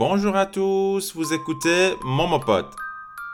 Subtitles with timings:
[0.00, 2.64] Bonjour à tous, vous écoutez Momopod.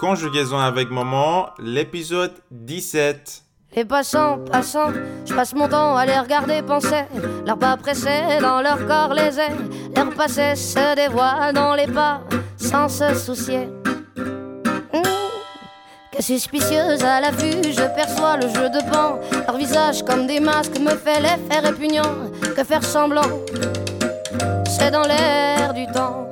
[0.01, 3.45] Conjugaison avec Momo, l'épisode 17.
[3.77, 4.91] Les passants, passants,
[5.25, 7.05] je passe mon temps à les regarder penser.
[7.47, 9.71] Leurs pas pressés dans leur corps les ailes.
[9.95, 12.23] Leur passé se dévoile dans les pas
[12.57, 13.69] sans se soucier.
[16.11, 19.21] Que suspicieuse à la vue, je perçois le jeu de pan.
[19.47, 22.33] Leur visage comme des masques me fait l'effet répugnant.
[22.57, 23.31] Que faire semblant,
[24.67, 26.29] c'est dans l'air du temps.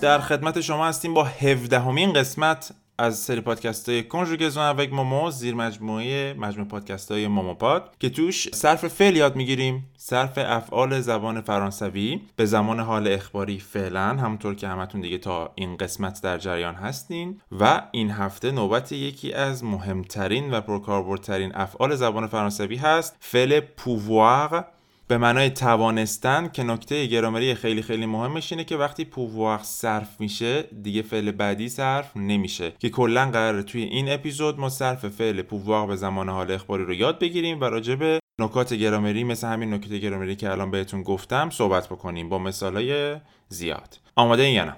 [0.00, 5.30] در خدمت شما هستیم با 17 همین قسمت از سری پادکست های کنجوگزون اوک مومو
[5.30, 11.40] زیر مجموعه مجموعه پادکست های موموپاد که توش صرف فعل یاد می‌گیریم صرف افعال زبان
[11.40, 16.74] فرانسوی به زمان حال اخباری فعلا همونطور که همتون دیگه تا این قسمت در جریان
[16.74, 17.40] هستین.
[17.60, 24.64] و این هفته نوبت یکی از مهمترین و پرکاربردترین افعال زبان فرانسوی هست فعل پووار
[25.10, 30.62] به معنای توانستن که نکته گرامری خیلی خیلی مهمش اینه که وقتی پووار صرف میشه
[30.62, 32.72] دیگه فعل بعدی صرف نمیشه.
[32.78, 36.94] که کلا قراره توی این اپیزود ما صرف فعل پووار به زمان حال اخباری رو
[36.94, 41.50] یاد بگیریم و راجع به نکات گرامری مثل همین نکته گرامری که الان بهتون گفتم
[41.50, 43.16] صحبت بکنیم با مثالای
[43.48, 43.98] زیاد.
[44.16, 44.76] آماده این یا نه؟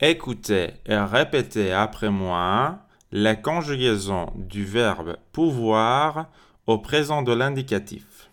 [0.00, 2.78] Écoutez et répétez après moi
[3.12, 6.26] la conjugaison du verbe pouvoir
[6.66, 8.28] au présent de l'indicatif.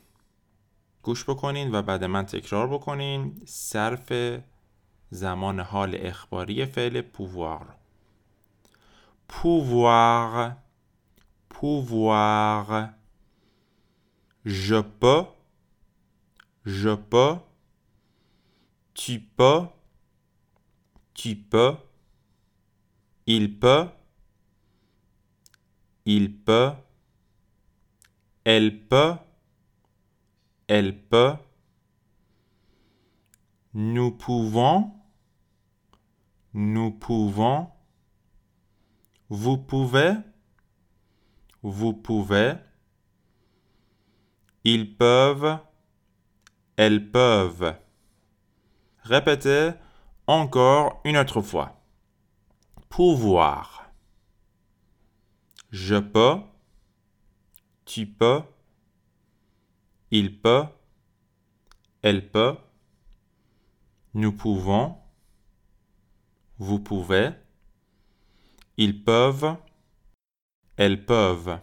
[1.04, 4.12] گوش بکنین و بعد من تکرار بکنین صرف
[5.12, 7.62] زمان حال اخباری فعل pouvoir
[9.28, 10.54] pouvoir
[11.50, 12.90] pouvoir
[14.46, 15.26] je peux
[16.66, 17.36] je peux
[18.94, 19.62] tu peux
[21.15, 21.77] tu peux,
[23.27, 23.89] il peut,
[26.05, 26.73] il peut,
[28.45, 29.15] elle peut,
[30.67, 31.35] elle peut,
[33.73, 34.93] nous pouvons,
[36.53, 37.71] nous pouvons,
[39.29, 40.15] vous pouvez,
[41.63, 42.55] vous pouvez,
[44.65, 45.59] ils peuvent,
[46.77, 47.77] elles peuvent.
[49.03, 49.73] Répétez
[50.27, 51.81] encore une autre fois.
[52.89, 53.91] Pouvoir.
[55.71, 56.41] Je peux.
[57.85, 58.43] Tu peux.
[60.11, 60.65] Il peut.
[62.03, 62.57] Elle peut.
[64.15, 64.97] Nous pouvons.
[66.59, 67.31] Vous pouvez.
[68.77, 69.57] Ils peuvent.
[70.77, 71.59] Elles peuvent.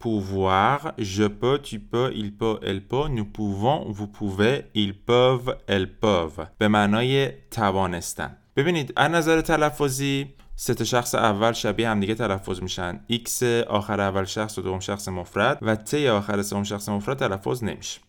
[0.00, 5.56] Pouvoir, je peux, tu peux, il peut, elle peut, nous pouvons, vous pouvez, ils peuvent,
[5.68, 6.46] elles peuvent.
[6.58, 13.00] به معنای توانستن ببینید از نظر تلفظی سه تا شخص اول شبیه همدیگه تلفظ میشن
[13.10, 17.64] X آخر اول شخص و دوم شخص مفرد و T آخر سوم شخص مفرد تلفظ
[17.64, 18.00] نمیشه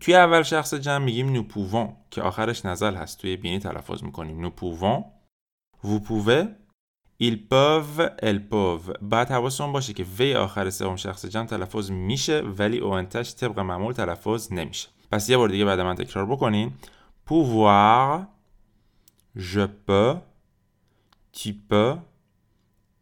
[0.00, 4.50] توی اول شخص جمع میگیم نو که آخرش نزل هست توی بینی تلفظ می‌کنیم نو
[4.50, 5.04] پوون
[5.84, 6.46] vous pouvez
[7.19, 12.39] ils peuvent elles peuvent بعد حواسمون باشه که وی آخر سوم شخص جمع تلفظ میشه
[12.41, 16.73] ولی اونتش طبق معمول تلفظ نمیشه پس یه بار دیگه بعد من تکرار بکنین
[17.29, 18.27] pouvoir
[19.35, 20.15] je peux
[21.33, 21.95] tu peux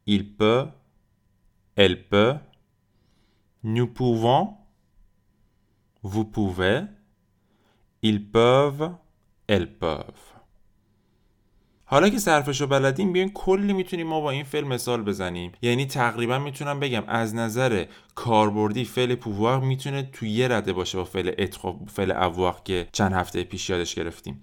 [0.05, 0.67] il peut
[1.75, 2.35] elle peut
[3.63, 4.43] nous pouvons
[6.03, 6.81] vous pouvez
[8.01, 8.91] ils peuvent
[9.47, 10.33] elles peuvent
[11.90, 15.52] حالا که صرفش رو بلدیم بیاین کلی می‌تونیم ما با این فعل مثال بزنیم.
[15.62, 17.84] یعنی تقریبا می‌تونم بگم از نظر
[18.14, 23.12] کاربردی فعل پووار می‌تونه تو یه رده باشه با فعل اتخو فعل اواق که چند
[23.12, 24.42] هفته پیش یادش گرفتیم.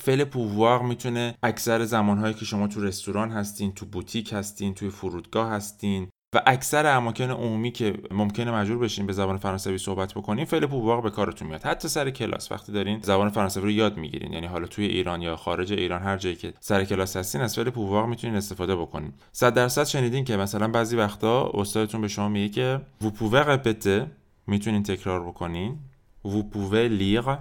[0.00, 5.50] فعل پووار می‌تونه اکثر زمانهایی که شما تو رستوران هستین تو بوتیک هستین توی فرودگاه
[5.50, 10.66] هستین و اکثر اماکن عمومی که ممکنه مجبور بشین به زبان فرانسوی صحبت بکنین فعل
[10.66, 11.62] پوواق به کارتون میاد.
[11.62, 14.32] حتی سر کلاس وقتی دارین زبان فرانسوی رو یاد می‌گیرین.
[14.32, 17.70] یعنی حالا توی ایران یا خارج ایران هر جایی که سر کلاس هستین از فعل
[17.70, 19.12] پوواق می‌تونین استفاده بکنین.
[19.32, 24.06] 100 درصد شنیدین که مثلا بعضی وقتا استادتون به شما میگه که vous pouvez répéter
[24.46, 25.78] می‌تونین تکرار بکنین.
[26.26, 27.36] Vous pouvez lire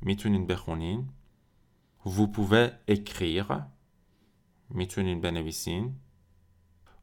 [0.00, 1.08] می‌تونین بخونین.
[2.06, 3.52] Vous pouvez écrire
[4.70, 5.94] می‌تونین بنویسین.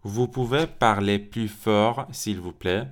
[0.06, 2.88] Vous pouvez parler plus fort, s'il vous plaît.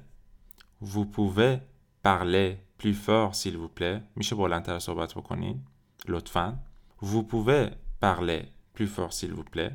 [0.81, 1.58] Vous pouvez
[2.02, 4.02] parler plus fort, s'il vous plaît.
[4.16, 5.60] میشه بلندتر صحبت بکنین
[6.08, 6.54] لطفا.
[7.02, 7.70] Vous pouvez
[8.00, 8.42] parler
[8.75, 9.72] plus fort, s'il vous plaît.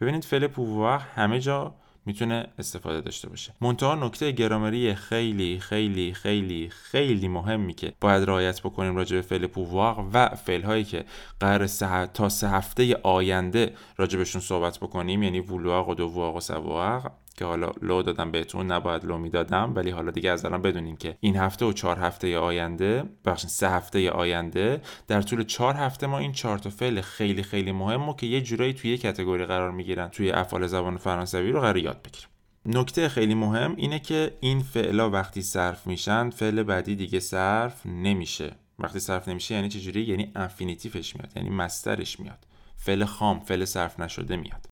[0.00, 1.74] ببینید فعل pouvoir همه جا
[2.07, 3.53] می‌تونه استفاده داشته باشه.
[3.61, 9.47] منتها نکته گرامری خیلی خیلی خیلی خیلی مهمی که باید رعایت بکنیم راجع به فعل
[9.47, 11.05] پوواق و فعل هایی که
[11.39, 11.67] قرار
[12.05, 17.11] تا سه هفته آینده راجع صحبت بکنیم یعنی وولواق و دوواق و سواق.
[17.37, 19.73] که حالا لو دادم بهتون نباید لو می‌دادم.
[19.75, 23.69] ولی حالا دیگه از الان بدونین که این هفته و چهار هفته آینده بخشین سه
[23.69, 28.13] هفته آینده در طول چهار هفته ما این چهار تا فعل خیلی خیلی مهم و
[28.13, 32.01] که یه جورایی توی یه کتگوری قرار می‌گیرن توی افعال زبان فرانسوی رو قرار یاد
[32.01, 32.27] بگیریم.
[32.65, 38.55] نکته خیلی مهم اینه که این فعلا وقتی صرف میشن فعل بعدی دیگه صرف نمیشه.
[38.79, 42.47] وقتی صرف نمیشه یعنی چجوری یعنی انفینیتیفش میاد یعنی مسترش میاد.
[42.75, 44.65] فعل خام فعل صرف نشده میاد.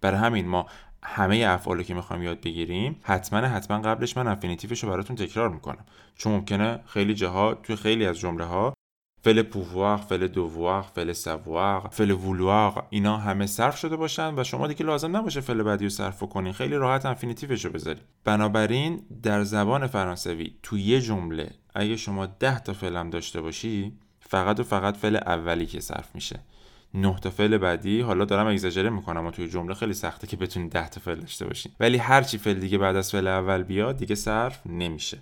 [0.00, 0.66] برای همین ما
[1.04, 5.84] همه افعالی که می‌خوایم یاد بگیریم حتما حتما قبلش من انفینیتیفش رو براتون تکرار می‌کنم.
[6.16, 8.74] چون ممکنه خیلی جاها توی خیلی از جمله ها
[9.24, 14.66] فعل پووار، فعل دووار، فعل سووار، فعل وولوار اینا همه صرف شده باشن و شما
[14.66, 19.44] دیگه لازم نباشه فعل بعدی رو صرف کنین خیلی راحت انفینیتیفش رو بذارید بنابراین در
[19.44, 24.96] زبان فرانسوی تو یه جمله اگه شما ده تا فعل داشته باشی فقط و فقط
[24.96, 26.40] فعل اولی که صرف میشه.
[26.94, 30.72] نه تا فعل بعدی حالا دارم اگزاجره می‌کنم و توی جمله خیلی سخته که بتونید
[30.72, 31.72] 10 تا فعل داشته باشین.
[31.80, 35.18] ولی هر چی فعل دیگه بعد از فعل اول بیاد دیگه صرف نمیشه.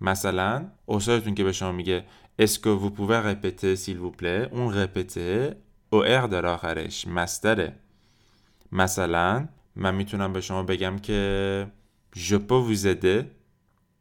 [0.00, 2.04] مثلا استادتون که به شما میگه
[2.38, 4.52] est-ce que vous pouvez répéter s'il vous plaît?
[4.52, 5.56] اون répéter
[5.90, 7.76] e r در آخرش مصدره.
[8.72, 11.66] مثلا من می‌تونم به شما بگم که
[12.16, 13.24] vous aider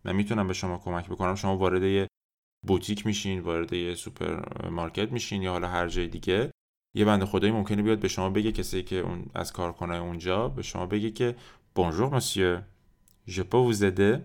[0.06, 1.36] من می‌تونم به شما کمک بکنم.
[1.36, 2.08] شما وارد
[2.68, 6.52] بوتیک میشین وارد یه سوپرمارکت میشین یا حالا هر جای دیگه.
[6.94, 10.62] یه بنده خدایی ممکنه بیاد به شما بگه کسی که اون از کارکنای اونجا به
[10.62, 11.36] شما بگه که
[11.76, 12.58] بونژور مسیو
[13.28, 14.20] peux vous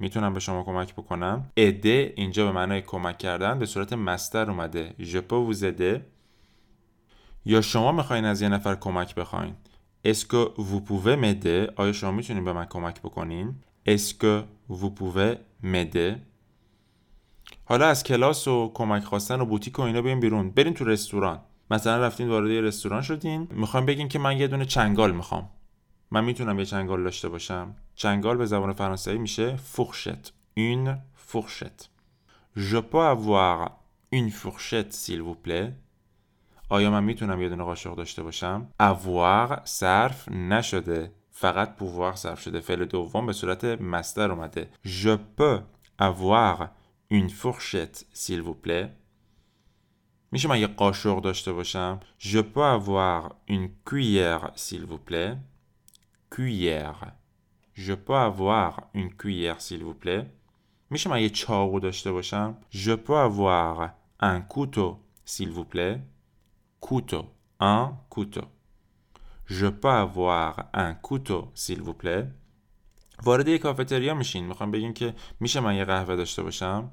[0.00, 1.50] می‌تونم به شما کمک بکنم.
[1.56, 4.94] اده اینجا به معنای کمک کردن به صورت مستر اومده.
[4.98, 6.00] Peux vous
[7.44, 9.54] یا شما می‌خواین از یه نفر کمک بخواین.
[10.06, 13.54] Est-ce que vous pouvez آیا شما می‌تونین به من کمک بکنین؟
[13.88, 15.36] Est-ce que vous pouvez
[17.64, 20.50] حالا از کلاس و کمک خواستن و بوتیک و اینا بیاین بیرون.
[20.50, 21.40] برین تو رستوران.
[21.70, 23.48] مثلا رفتین وارد یه رستوران شدین.
[23.50, 25.50] می‌خوام بگین که من یه دونه چنگال می‌خوام.
[26.10, 27.74] من می‌تونم یه چنگال داشته باشم.
[27.94, 30.88] چنگال به زبان فرانسوی میشه فورشت une
[31.32, 31.82] fourchette.
[32.56, 33.58] Je peux avoir
[34.12, 35.72] une fourchette s'il vous plaît.
[36.68, 41.12] آیا من می‌تونم یه دونه قاشق داشته باشم؟ Avoir صرف نشده.
[41.30, 42.60] فقط pouvoir صرف شده.
[42.60, 44.70] فعل دوم به صورت مستر اومده.
[44.86, 45.60] Je peux
[46.02, 46.68] avoir
[47.12, 48.88] une fourchette s'il vous plaît.
[50.32, 55.36] میشه من یه قاشق داشته باشم Je peux avoir une cuillère s'il vous plaît
[56.30, 57.12] Cuillère
[57.74, 60.26] Je peux avoir une cuillère s'il vous plaît
[60.90, 63.90] میشه من یه چاقو داشته باشم Je peux avoir
[64.20, 66.00] un couteau s'il vous plaît
[66.80, 67.24] Couteau
[67.60, 68.48] Un couteau
[69.46, 72.26] Je peux avoir un couteau s'il vous plaît
[73.22, 76.90] وارد یه کافتریا میشین می‌خوام بگین که میشه من یه قهوه داشته باشم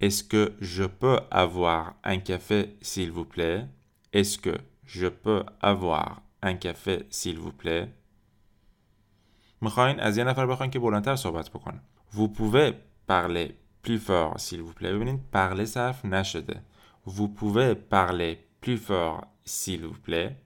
[0.00, 3.66] Est-ce que je peux avoir un café, s'il vous plaît?
[4.12, 7.92] Est-ce que je peux avoir un café, s'il vous plaît?
[12.12, 12.74] Vous pouvez
[13.06, 14.92] parler plus fort, s'il vous plaît.
[17.04, 20.36] Vous pouvez parler plus fort, s'il vous plaît.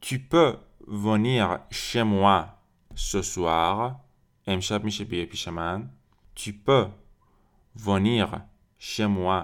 [0.00, 2.60] Tu peux venir chez moi
[2.94, 4.00] ce soir.
[6.42, 6.86] Tu peux
[7.88, 8.26] venir
[8.78, 9.38] chez moi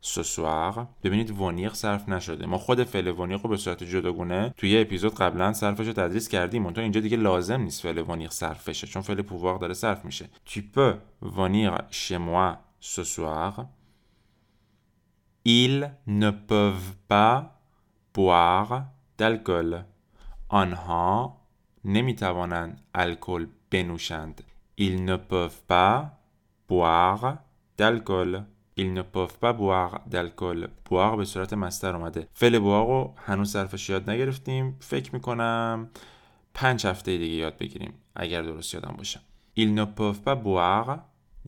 [0.00, 0.86] ce soir.
[1.04, 5.52] ببینید ونیر صرف نشده ما خود فعل ونیر رو به صورت جداگونه توی اپیزود قبلا
[5.52, 9.22] صرفش رو تدریس کردیم اونطور اینجا دیگه لازم نیست فعل ونیر صرف بشه چون فعل
[9.22, 13.66] پوواق داره صرف میشه tu peux venir chez moi ce soir.
[15.44, 17.36] Ils ne peuvent pas
[18.14, 18.82] boire
[19.18, 19.84] d'alcool.
[20.48, 21.36] آنها
[21.84, 24.44] نمی‌توانند الکل بنوشند
[24.86, 25.94] ils ne peuvent pas
[26.68, 27.26] boire
[27.80, 28.32] d'alcool.
[28.82, 30.68] Ils ne peuvent pas boire d'alcool.
[30.88, 32.28] Boire به صورت مستر اومده.
[32.34, 34.76] فعل boire رو هنوز صرفش یاد نگرفتیم.
[34.80, 35.90] فکر می‌کنم
[36.54, 37.94] پنج هفته دیگه یاد بگیریم.
[38.16, 39.20] اگر درست یادم باشه.
[39.58, 40.98] Ils ne peuvent pas boire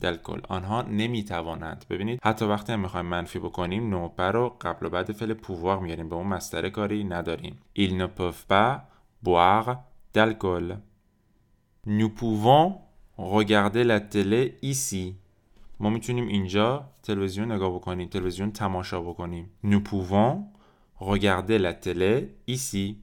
[0.01, 0.41] d'alcool.
[0.49, 1.85] آنها نمی‌توانند.
[1.89, 6.09] ببینید حتی وقتی هم می‌خوایم منفی بکنیم نوپه رو قبل و بعد فعل pouvoir میاریم
[6.09, 7.59] به اون مستر کاری نداریم.
[7.77, 8.79] Ils ne peuvent pas
[9.25, 9.75] boire
[10.15, 10.77] d'alcool.
[11.87, 15.15] Nous pouvons regarder la télé ici.
[15.79, 20.37] ما می‌تونیم اینجا تلویزیون نگاه بکنیم تلویزیون تماشا بکنیم nous pouvons
[20.99, 22.95] regarder la télé ici.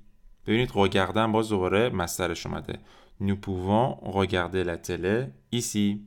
[0.46, 2.78] ببینید regarder باز دوباره مسترش اومده
[3.22, 6.00] nous pouvons regarder la télé ici.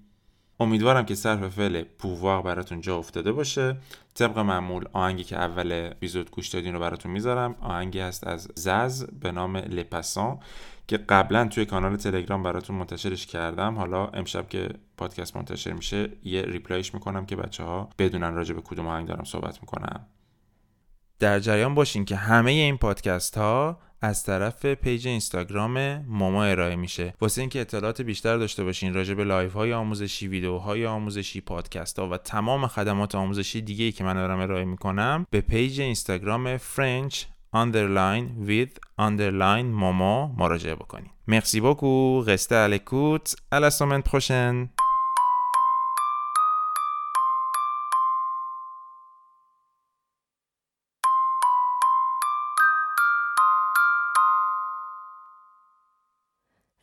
[0.59, 3.77] امیدوارم که صرف فعل پووار براتون جا افتاده باشه
[4.13, 9.05] طبق معمول آهنگی که اول اپیزود گوش دادین رو براتون می‌ذارم آهنگی هست از زز
[9.05, 10.39] به نام لپاسان
[10.87, 13.75] که قبلا توی کانال تلگرام براتون منتشرش کردم.
[13.75, 18.53] حالا امشب که پادکست منتشر میشه یه reply ش می‌کنم که بچه ها بدونن راجع
[18.53, 20.05] به کدوم آهنگ دارم صحبت می‌کنم.
[21.19, 27.13] در جریان باشین که همه این پادکست ها از طرف page اینستاگرام ماما ارائه میشه.
[27.21, 32.09] واسه اینکه اطلاعات بیشتر داشته باشین راجع به live های آموزشی ویدیوهای آموزشی پادکست ها
[32.09, 37.23] و تمام خدمات آموزشی دیگه ای که من دارم ارائه می‌کنم به page اینستاگرام فرنچ
[37.52, 43.70] underline with underline ماما مراجعه بکنید مرسی بکو رسته الکوت à la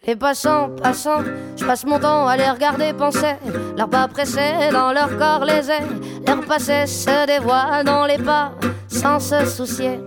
[0.08, 1.24] Les passants, passants,
[1.58, 3.34] je passe mon temps à les regarder penser.
[3.76, 5.90] Leurs pas pressés dans leur corps les airs.
[6.28, 8.52] L'air passé se dévoile dans les pas
[8.88, 10.00] sans se soucier.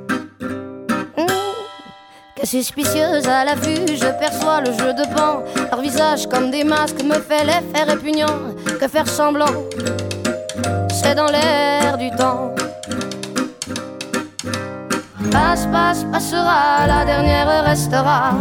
[2.53, 5.43] Suspicieuse à la vue, je perçois le jeu de pan.
[5.72, 8.53] Leur visage comme des masques me fait l'effet répugnant.
[8.79, 9.48] Que faire semblant,
[10.91, 12.53] c'est dans l'air du temps.
[15.31, 18.36] Passe, passe, passera, la dernière restera.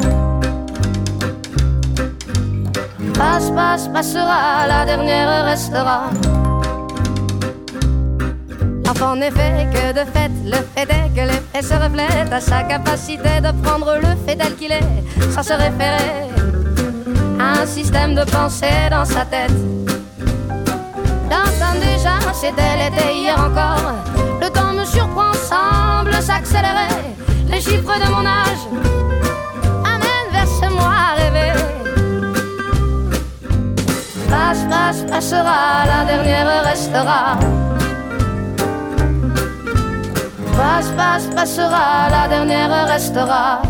[3.15, 6.11] Passe, passe, passera, la dernière restera.
[9.01, 13.41] En effet, que de fait, le fait est que l'effet se reflète à sa capacité
[13.41, 16.29] de prendre le fait tel qu'il est, sans se référer
[17.41, 19.53] à un système de pensée dans sa tête.
[21.29, 23.93] Dans déjà, c'était l'été hier encore.
[24.41, 27.17] Le temps me surprend, semble s'accélérer.
[27.49, 28.65] Les chiffres de mon âge
[29.85, 31.53] amènent vers ce moi rêver.
[34.31, 37.39] Passe, passe, passera, la dernière restera.
[40.57, 43.63] Passe, passe, passera, la dernière restera.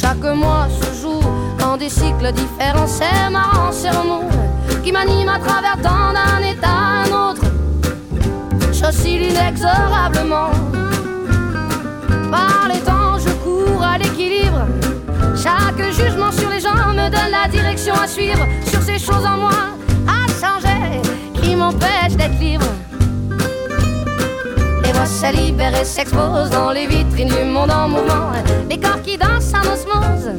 [0.00, 1.20] Chaque mois se joue
[1.58, 4.28] dans des cycles différents, c'est marrant, c'est remous
[4.82, 7.42] qui m'anime à travers tant d'un état à un autre.
[8.72, 10.50] J'oscille inexorablement.
[12.30, 14.66] Par les temps, je cours à l'équilibre.
[15.36, 18.46] Chaque jugement sur les gens me donne la direction à suivre.
[18.66, 19.50] Sur ces choses en moi
[20.06, 21.00] à changer
[21.40, 22.66] qui m'empêchent d'être libre.
[24.84, 28.32] Les voix se libèrent et s'exposent dans les vitrines du monde en mouvement.
[28.68, 30.30] Les corps qui dansent en osmose.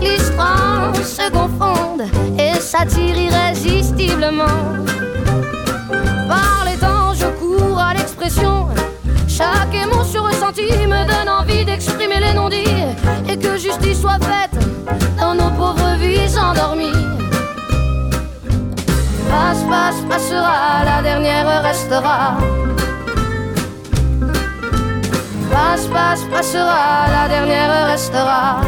[0.00, 2.08] L'histoire se confondent
[2.38, 4.89] et s'attirent irrésistiblement.
[10.58, 12.84] Me donne envie d'exprimer les non-dits
[13.28, 14.58] et que justice soit faite
[15.18, 16.90] dans nos pauvres vies endormies.
[19.30, 21.02] Passe, passe, passera, la
[27.28, 28.60] dernière restera.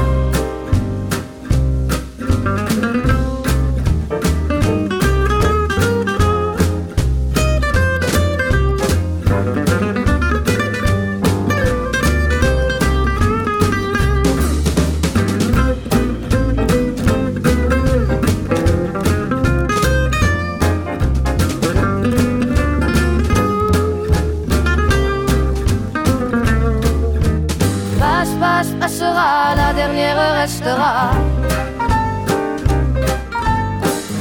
[28.22, 31.10] Passe, passe, passera, la dernière restera.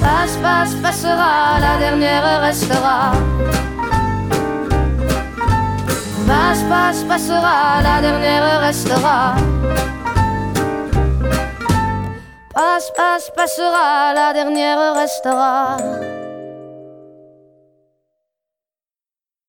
[0.02, 3.12] Passe, passe, passera, la dernière restera.
[6.26, 9.36] Passe, passe, passera, la dernière restera.
[12.56, 15.78] Passe, passe, passera, la dernière restera.